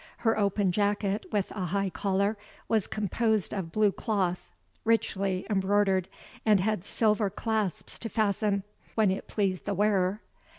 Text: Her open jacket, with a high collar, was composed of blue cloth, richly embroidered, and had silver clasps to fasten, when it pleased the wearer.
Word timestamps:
Her 0.25 0.35
open 0.35 0.71
jacket, 0.71 1.27
with 1.31 1.51
a 1.51 1.65
high 1.65 1.91
collar, 1.91 2.35
was 2.67 2.87
composed 2.87 3.53
of 3.53 3.71
blue 3.71 3.91
cloth, 3.91 4.49
richly 4.83 5.45
embroidered, 5.47 6.07
and 6.43 6.59
had 6.59 6.83
silver 6.83 7.29
clasps 7.29 7.99
to 7.99 8.09
fasten, 8.09 8.63
when 8.95 9.11
it 9.11 9.27
pleased 9.27 9.65
the 9.65 9.75
wearer. 9.75 10.21